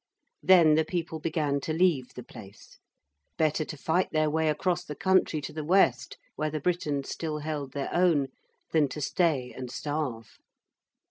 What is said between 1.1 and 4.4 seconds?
began to leave the place: better to fight their